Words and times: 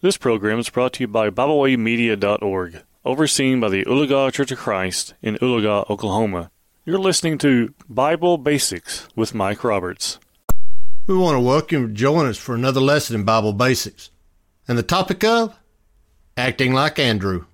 This 0.00 0.16
program 0.16 0.60
is 0.60 0.70
brought 0.70 0.92
to 0.92 1.00
you 1.02 1.08
by 1.08 1.28
BibleWayMedia.org, 1.28 2.82
overseen 3.04 3.58
by 3.58 3.68
the 3.68 3.84
Oologah 3.84 4.32
Church 4.32 4.52
of 4.52 4.58
Christ 4.58 5.14
in 5.22 5.34
Oologah, 5.38 5.90
Oklahoma. 5.90 6.52
You're 6.84 7.00
listening 7.00 7.36
to 7.38 7.74
Bible 7.88 8.38
Basics 8.38 9.08
with 9.16 9.34
Mike 9.34 9.64
Roberts. 9.64 10.20
We 11.08 11.16
want 11.16 11.34
to 11.34 11.40
welcome 11.40 11.80
you 11.80 11.88
to 11.88 11.92
join 11.92 12.26
us 12.26 12.38
for 12.38 12.54
another 12.54 12.80
lesson 12.80 13.16
in 13.16 13.24
Bible 13.24 13.52
Basics. 13.52 14.10
And 14.68 14.78
the 14.78 14.84
topic 14.84 15.24
of 15.24 15.58
acting 16.36 16.72
like 16.72 17.00
Andrew. 17.00 17.46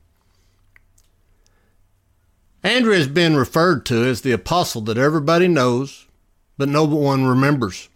Andrew 2.63 2.93
has 2.93 3.09
been 3.09 3.37
referred 3.37 3.87
to 3.87 4.05
as 4.05 4.21
the 4.21 4.33
apostle 4.33 4.83
that 4.83 4.99
everybody 4.99 5.49
knows, 5.49 6.09
but 6.59 6.69
no 6.69 6.85
one 6.85 7.25
remembers. 7.25 7.89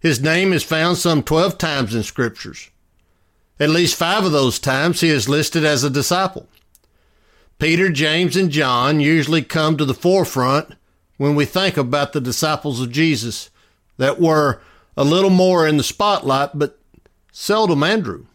His 0.00 0.20
name 0.20 0.52
is 0.52 0.64
found 0.64 0.98
some 0.98 1.22
12 1.22 1.58
times 1.58 1.94
in 1.94 2.02
scriptures. 2.02 2.71
At 3.62 3.70
least 3.70 3.94
five 3.94 4.24
of 4.24 4.32
those 4.32 4.58
times 4.58 5.02
he 5.02 5.08
is 5.08 5.28
listed 5.28 5.64
as 5.64 5.84
a 5.84 5.88
disciple. 5.88 6.48
Peter, 7.60 7.90
James, 7.90 8.36
and 8.36 8.50
John 8.50 8.98
usually 8.98 9.42
come 9.42 9.76
to 9.76 9.84
the 9.84 9.94
forefront 9.94 10.74
when 11.16 11.36
we 11.36 11.44
think 11.44 11.76
about 11.76 12.12
the 12.12 12.20
disciples 12.20 12.80
of 12.80 12.90
Jesus 12.90 13.50
that 13.98 14.20
were 14.20 14.60
a 14.96 15.04
little 15.04 15.30
more 15.30 15.64
in 15.64 15.76
the 15.76 15.84
spotlight, 15.84 16.50
but 16.54 16.76
seldom 17.30 17.84
Andrew. 17.84 18.26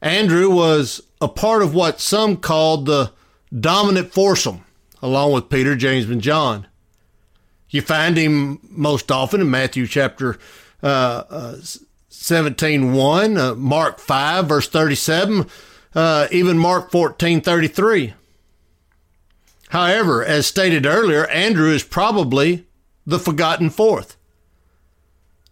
Andrew 0.00 0.50
was 0.50 1.00
a 1.20 1.28
part 1.28 1.62
of 1.62 1.72
what 1.72 2.00
some 2.00 2.38
called 2.38 2.86
the 2.86 3.12
dominant 3.56 4.12
foursome, 4.12 4.64
along 5.00 5.34
with 5.34 5.50
Peter, 5.50 5.76
James, 5.76 6.10
and 6.10 6.20
John. 6.20 6.66
You 7.70 7.80
find 7.80 8.16
him 8.16 8.58
most 8.68 9.12
often 9.12 9.40
in 9.40 9.52
Matthew 9.52 9.86
chapter 9.86 10.40
uh, 10.82 11.22
uh, 11.30 11.56
17 12.12 12.92
1, 12.92 13.36
uh, 13.38 13.54
Mark 13.54 13.98
5, 13.98 14.46
verse 14.46 14.68
37, 14.68 15.46
uh, 15.94 16.28
even 16.30 16.58
Mark 16.58 16.90
14 16.90 17.40
33. 17.40 18.12
However, 19.70 20.22
as 20.22 20.46
stated 20.46 20.84
earlier, 20.84 21.26
Andrew 21.28 21.70
is 21.70 21.82
probably 21.82 22.66
the 23.06 23.18
forgotten 23.18 23.70
fourth. 23.70 24.16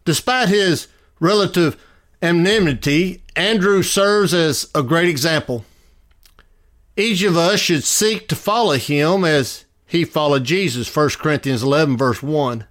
Despite 0.05 0.51
his 0.51 0.89
relative 1.19 1.83
anonymity, 2.21 3.23
Andrew 3.35 3.83
serves 3.83 4.35
as 4.35 4.69
a 4.75 4.83
great 4.83 5.09
example. 5.09 5.65
Each 6.95 7.23
of 7.23 7.39
us 7.39 7.61
should 7.61 7.85
seek 7.85 8.29
to 8.29 8.37
follow 8.37 8.75
him 8.75 9.25
as 9.25 9.65
he 9.87 10.05
followed 10.05 10.45
Jesus, 10.45 10.95
1 10.95 11.09
Corinthians 11.19 11.63
11, 11.63 11.97
verse 11.97 12.23
1. 12.23 12.67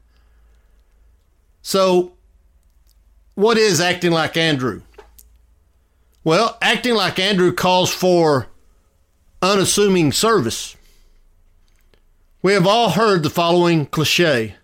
So, 1.63 2.13
what 3.39 3.57
is 3.57 3.79
acting 3.79 4.11
like 4.11 4.35
Andrew? 4.35 4.81
Well, 6.25 6.57
acting 6.61 6.93
like 6.93 7.17
Andrew 7.17 7.53
calls 7.53 7.89
for 7.89 8.47
unassuming 9.41 10.11
service. 10.11 10.75
We 12.41 12.51
have 12.51 12.67
all 12.67 12.89
heard 12.89 13.23
the 13.23 13.29
following 13.29 13.85
cliche 13.85 14.55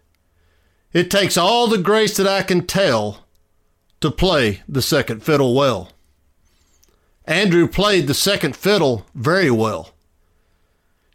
It 0.92 1.10
takes 1.10 1.38
all 1.38 1.68
the 1.68 1.78
grace 1.78 2.18
that 2.18 2.28
I 2.28 2.42
can 2.42 2.68
tell 2.68 3.26
to 4.02 4.12
play 4.12 4.62
the 4.68 4.82
second 4.82 5.24
fiddle 5.24 5.56
well. 5.56 5.92
Andrew 7.24 7.70
played 7.70 8.08
the 8.08 8.14
second 8.14 8.58
fiddle 8.58 9.06
very 9.16 9.50
well. 9.50 9.92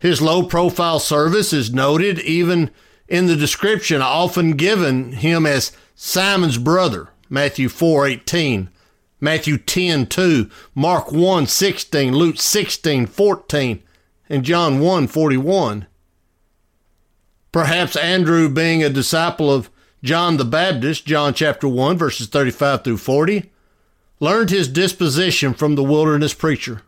His 0.00 0.22
low 0.22 0.44
profile 0.44 0.98
service 0.98 1.52
is 1.52 1.74
noted 1.74 2.20
even 2.20 2.70
in 3.06 3.26
the 3.26 3.36
description 3.36 4.00
often 4.00 4.52
given 4.52 5.12
him 5.12 5.44
as 5.44 5.72
Simon's 5.94 6.56
brother. 6.56 7.09
Matthew 7.30 7.68
4:18, 7.68 8.68
Matthew 9.20 9.56
10:2, 9.56 10.50
Mark 10.74 11.12
1:16, 11.12 12.12
Luke 12.12 12.36
16:14, 12.36 13.82
and 14.28 14.44
John 14.44 14.80
1:41. 14.80 15.86
Perhaps 17.52 17.96
Andrew 17.96 18.48
being 18.48 18.82
a 18.82 18.90
disciple 18.90 19.52
of 19.52 19.70
John 20.02 20.38
the 20.38 20.44
Baptist, 20.44 21.06
John 21.06 21.32
chapter 21.32 21.68
1 21.68 21.96
verses 21.96 22.26
35 22.26 22.82
through 22.84 22.96
40, 22.96 23.50
learned 24.18 24.50
his 24.50 24.68
disposition 24.68 25.54
from 25.54 25.76
the 25.76 25.84
wilderness 25.84 26.34
preacher. 26.34 26.82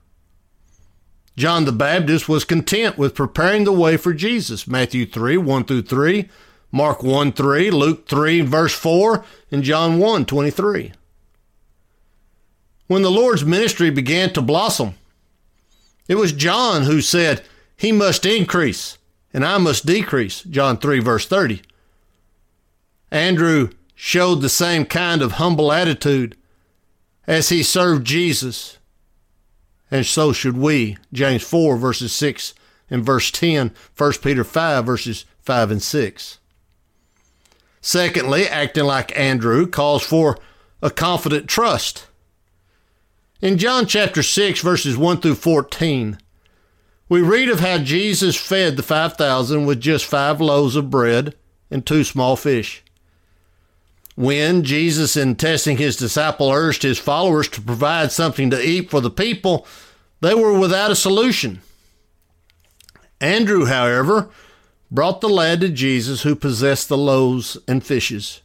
John 1.36 1.64
the 1.64 1.72
Baptist 1.72 2.28
was 2.28 2.44
content 2.44 2.98
with 2.98 3.14
preparing 3.14 3.64
the 3.64 3.72
way 3.72 3.96
for 3.96 4.12
Jesus, 4.12 4.66
Matthew 4.66 5.06
3 5.06 5.36
1 5.36 5.64
through 5.64 5.82
3, 5.82 6.28
Mark 6.72 7.02
1 7.02 7.32
3, 7.32 7.70
Luke 7.70 8.08
3, 8.08 8.40
verse 8.40 8.74
4, 8.74 9.24
and 9.50 9.62
John 9.62 9.98
1 9.98 10.24
23. 10.24 10.92
When 12.88 13.02
the 13.02 13.10
Lord's 13.10 13.44
ministry 13.44 13.90
began 13.90 14.32
to 14.32 14.42
blossom, 14.42 14.94
it 16.08 16.16
was 16.16 16.32
John 16.32 16.82
who 16.82 17.00
said, 17.00 17.42
He 17.76 17.92
must 17.92 18.26
increase 18.26 18.98
and 19.32 19.44
I 19.44 19.58
must 19.58 19.86
decrease, 19.86 20.42
John 20.42 20.78
3, 20.78 21.00
verse 21.00 21.26
30. 21.26 21.62
Andrew 23.10 23.70
showed 23.94 24.36
the 24.36 24.48
same 24.48 24.84
kind 24.84 25.22
of 25.22 25.32
humble 25.32 25.72
attitude 25.72 26.36
as 27.26 27.48
he 27.48 27.62
served 27.62 28.06
Jesus, 28.06 28.78
and 29.90 30.04
so 30.04 30.32
should 30.32 30.56
we, 30.56 30.96
James 31.12 31.42
4, 31.42 31.76
verses 31.76 32.12
6 32.12 32.54
and 32.90 33.04
verse 33.04 33.30
10, 33.30 33.72
1 33.96 34.12
Peter 34.22 34.44
5, 34.44 34.84
verses 34.84 35.24
5 35.40 35.70
and 35.70 35.82
6. 35.82 36.38
Secondly, 37.82 38.46
acting 38.46 38.84
like 38.84 39.18
Andrew 39.18 39.66
calls 39.66 40.04
for 40.04 40.38
a 40.80 40.88
confident 40.88 41.48
trust. 41.48 42.06
In 43.40 43.58
John 43.58 43.86
chapter 43.86 44.22
6, 44.22 44.60
verses 44.60 44.96
1 44.96 45.20
through 45.20 45.34
14, 45.34 46.16
we 47.08 47.20
read 47.20 47.48
of 47.48 47.58
how 47.58 47.78
Jesus 47.78 48.36
fed 48.36 48.76
the 48.76 48.84
5,000 48.84 49.66
with 49.66 49.80
just 49.80 50.06
five 50.06 50.40
loaves 50.40 50.76
of 50.76 50.90
bread 50.90 51.34
and 51.72 51.84
two 51.84 52.04
small 52.04 52.36
fish. 52.36 52.84
When 54.14 54.62
Jesus, 54.62 55.16
in 55.16 55.34
testing 55.34 55.76
his 55.76 55.96
disciple, 55.96 56.50
urged 56.50 56.84
his 56.84 56.98
followers 56.98 57.48
to 57.48 57.60
provide 57.60 58.12
something 58.12 58.48
to 58.50 58.64
eat 58.64 58.90
for 58.90 59.00
the 59.00 59.10
people, 59.10 59.66
they 60.20 60.34
were 60.34 60.56
without 60.56 60.92
a 60.92 60.96
solution. 60.96 61.62
Andrew, 63.20 63.64
however, 63.64 64.30
brought 64.92 65.22
the 65.22 65.28
lad 65.28 65.62
to 65.62 65.70
Jesus 65.70 66.22
who 66.22 66.36
possessed 66.36 66.90
the 66.90 66.98
loaves 66.98 67.56
and 67.66 67.82
fishes. 67.82 68.42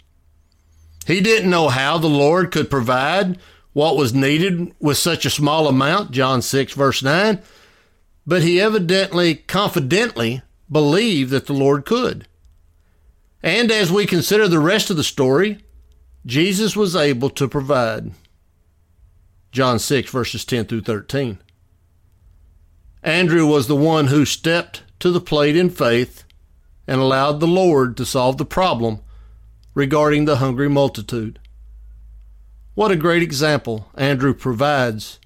He 1.05 1.19
didn't 1.19 1.49
know 1.49 1.67
how 1.67 1.97
the 1.97 2.07
Lord 2.07 2.51
could 2.51 2.69
provide 2.69 3.37
what 3.73 3.97
was 3.97 4.13
needed 4.13 4.73
with 4.79 4.97
such 4.97 5.25
a 5.25 5.29
small 5.29 5.67
amount, 5.67 6.11
John 6.11 6.41
6, 6.41 6.73
verse 6.73 7.03
9, 7.03 7.41
but 8.25 8.43
he 8.43 8.61
evidently, 8.61 9.35
confidently 9.35 10.41
believed 10.71 11.31
that 11.31 11.47
the 11.47 11.53
Lord 11.53 11.85
could. 11.85 12.27
And 13.43 13.69
as 13.69 13.91
we 13.91 14.05
consider 14.05 14.47
the 14.47 14.59
rest 14.59 14.89
of 14.89 14.95
the 14.95 15.03
story, 15.03 15.59
Jesus 16.25 16.77
was 16.77 16.95
able 16.95 17.29
to 17.31 17.49
provide. 17.49 18.11
John 19.51 19.79
6, 19.79 20.09
verses 20.11 20.45
10 20.45 20.65
through 20.65 20.81
13. 20.81 21.39
Andrew 23.03 23.45
was 23.45 23.67
the 23.67 23.75
one 23.75 24.07
who 24.07 24.23
stepped 24.23 24.83
to 24.99 25.11
the 25.11 25.21
plate 25.21 25.55
in 25.55 25.69
faith 25.69 26.23
and 26.87 27.01
allowed 27.01 27.39
the 27.39 27.47
Lord 27.47 27.97
to 27.97 28.05
solve 28.05 28.37
the 28.37 28.45
problem 28.45 28.99
regarding 29.73 30.25
the 30.25 30.37
hungry 30.37 30.69
multitude. 30.69 31.39
What 32.73 32.91
a 32.91 32.95
great 32.95 33.21
example 33.21 33.89
Andrew 33.95 34.33
provides 34.33 35.19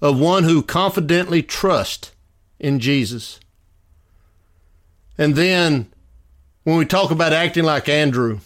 of 0.00 0.18
one 0.18 0.44
who 0.44 0.62
confidently 0.62 1.42
trusts 1.42 2.12
in 2.58 2.80
Jesus. 2.80 3.40
And 5.16 5.36
then, 5.36 5.92
when 6.64 6.76
we 6.76 6.84
talk 6.84 7.10
about 7.10 7.32
acting 7.32 7.64
like 7.64 7.88
Andrew, 7.88 8.40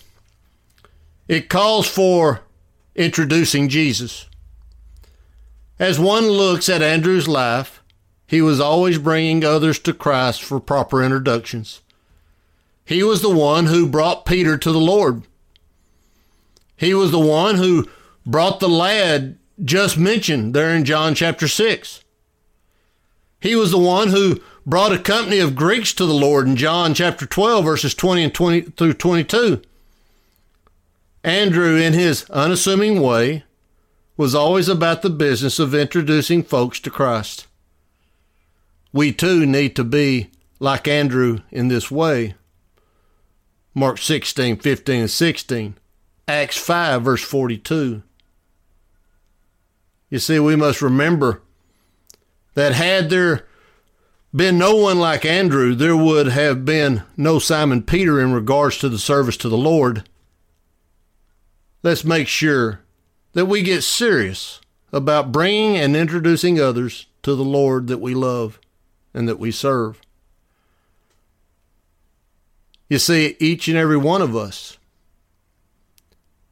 it 1.28 1.48
calls 1.48 1.88
for 1.88 2.42
introducing 2.94 3.68
Jesus. 3.68 4.26
As 5.78 5.98
one 5.98 6.28
looks 6.28 6.68
at 6.68 6.82
Andrew's 6.82 7.28
life, 7.28 7.82
he 8.26 8.41
was 8.41 8.60
always 8.60 8.98
bringing 8.98 9.44
others 9.44 9.78
to 9.80 9.92
Christ 9.92 10.42
for 10.42 10.60
proper 10.60 11.03
introductions. 11.03 11.80
He 12.86 13.03
was 13.03 13.21
the 13.21 13.28
one 13.28 13.66
who 13.66 13.88
brought 13.88 14.24
Peter 14.24 14.56
to 14.56 14.72
the 14.72 14.78
Lord. 14.78 15.24
He 16.77 16.94
was 16.94 17.10
the 17.10 17.18
one 17.18 17.56
who 17.56 17.88
brought 18.24 18.60
the 18.60 18.68
lad 18.68 19.38
just 19.62 19.98
mentioned 19.98 20.54
there 20.54 20.74
in 20.74 20.84
John 20.84 21.15
chapter 21.15 21.48
6. 21.48 22.04
He 23.41 23.56
was 23.56 23.72
the 23.72 23.78
one 23.78 24.09
who 24.09 24.41
brought 24.65 24.92
a 24.92 24.98
company 25.00 25.41
of 25.41 25.56
Greeks 25.56 25.92
to 25.94 26.06
the 26.06 26.15
Lord 26.15 26.47
in 26.47 26.54
John 26.54 26.94
chapter 26.94 27.27
12, 27.27 27.65
verses 27.65 27.94
20 27.94 28.24
and 28.24 28.34
20 28.34 28.60
through 28.62 28.94
22. 28.94 29.62
Andrew, 31.24 31.74
in 31.77 31.92
his 31.92 32.28
unassuming 32.30 33.03
way, 33.03 33.42
was 34.16 34.34
always 34.34 34.68
about 34.68 35.03
the 35.03 35.10
business 35.10 35.59
of 35.59 35.74
introducing 35.74 36.44
folks 36.44 36.78
to 36.80 36.91
Christ. 36.91 37.48
We 38.92 39.12
too 39.12 39.44
need 39.44 39.74
to 39.74 39.84
be 39.84 40.30
like 40.60 40.86
Andrew 40.86 41.41
in 41.50 41.66
this 41.66 41.91
way. 41.91 42.36
Mark 43.78 43.98
16, 43.98 44.56
15, 44.56 45.00
and 45.02 45.10
16. 45.10 45.74
Acts 46.26 46.56
5, 46.56 47.02
verse 47.02 47.22
42. 47.22 48.02
You 50.08 50.18
see, 50.18 50.38
we 50.38 50.56
must 50.56 50.80
remember 50.80 51.42
that 52.54 52.72
had 52.72 53.10
there 53.10 53.46
been 54.34 54.56
no 54.56 54.74
one 54.74 54.98
like 54.98 55.26
Andrew, 55.26 55.74
there 55.74 55.94
would 55.94 56.28
have 56.28 56.64
been 56.64 57.02
no 57.18 57.38
Simon 57.38 57.82
Peter 57.82 58.18
in 58.18 58.32
regards 58.32 58.78
to 58.78 58.88
the 58.88 58.98
service 58.98 59.36
to 59.36 59.48
the 59.50 59.58
Lord. 59.58 60.08
Let's 61.82 62.02
make 62.02 62.28
sure 62.28 62.80
that 63.34 63.44
we 63.44 63.60
get 63.60 63.82
serious 63.82 64.58
about 64.90 65.32
bringing 65.32 65.76
and 65.76 65.94
introducing 65.94 66.58
others 66.58 67.08
to 67.24 67.34
the 67.34 67.44
Lord 67.44 67.88
that 67.88 67.98
we 67.98 68.14
love 68.14 68.58
and 69.12 69.28
that 69.28 69.38
we 69.38 69.50
serve. 69.50 70.00
You 72.88 72.98
see, 72.98 73.36
each 73.41 73.66
and 73.66 73.77
every 73.77 73.97
one 73.97 74.22
of 74.22 74.36
us 74.36 74.78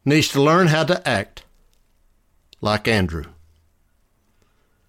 needs 0.05 0.29
to 0.29 0.43
learn 0.43 0.67
how 0.67 0.85
to 0.85 1.07
act 1.09 1.45
like 2.61 2.89
Andrew. 2.89 3.25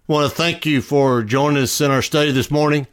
I 0.08 0.12
want 0.12 0.30
to 0.30 0.36
thank 0.36 0.66
you 0.66 0.82
for 0.82 1.22
joining 1.22 1.62
us 1.62 1.80
in 1.80 1.90
our 1.90 2.02
study 2.02 2.32
this 2.32 2.50
morning, 2.50 2.86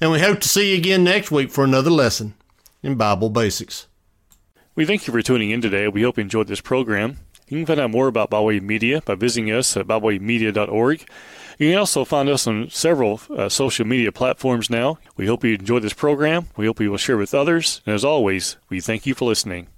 and 0.00 0.10
we 0.10 0.20
hope 0.20 0.40
to 0.40 0.48
see 0.48 0.72
you 0.72 0.78
again 0.78 1.04
next 1.04 1.30
week 1.30 1.50
for 1.50 1.64
another 1.64 1.90
lesson 1.90 2.34
in 2.82 2.94
Bible 2.94 3.30
Basics. 3.30 3.86
We 4.74 4.86
thank 4.86 5.06
you 5.06 5.12
for 5.12 5.22
tuning 5.22 5.50
in 5.50 5.60
today. 5.60 5.88
We 5.88 6.02
hope 6.02 6.16
you 6.18 6.22
enjoyed 6.22 6.48
this 6.48 6.60
program. 6.60 7.18
You 7.48 7.58
can 7.58 7.66
find 7.66 7.80
out 7.80 7.90
more 7.90 8.08
about 8.08 8.30
BibleWay 8.30 8.60
Media 8.60 9.02
by 9.04 9.14
visiting 9.14 9.52
us 9.52 9.76
at 9.76 9.86
biblewaymedia.org. 9.86 11.06
You 11.58 11.70
can 11.70 11.78
also 11.78 12.04
find 12.04 12.28
us 12.28 12.46
on 12.46 12.68
several 12.70 13.20
uh, 13.30 13.48
social 13.48 13.86
media 13.86 14.12
platforms 14.12 14.68
now. 14.68 14.98
We 15.16 15.26
hope 15.26 15.44
you 15.44 15.54
enjoyed 15.54 15.82
this 15.82 15.92
program. 15.92 16.48
We 16.56 16.66
hope 16.66 16.80
you 16.80 16.90
will 16.90 16.98
share 16.98 17.16
with 17.16 17.34
others. 17.34 17.82
And 17.86 17.94
as 17.94 18.04
always, 18.04 18.56
we 18.68 18.80
thank 18.80 19.06
you 19.06 19.14
for 19.14 19.26
listening. 19.26 19.68